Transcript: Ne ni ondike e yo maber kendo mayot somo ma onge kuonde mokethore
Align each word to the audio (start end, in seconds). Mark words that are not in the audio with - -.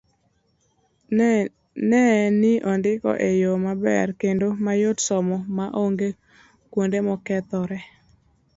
Ne 1.89 2.01
ni 2.39 2.51
ondike 2.71 3.11
e 3.29 3.31
yo 3.43 3.51
maber 3.65 4.07
kendo 4.21 4.47
mayot 4.65 4.97
somo 5.07 5.37
ma 5.57 5.65
onge 5.83 6.09
kuonde 6.71 6.97
mokethore 7.07 7.79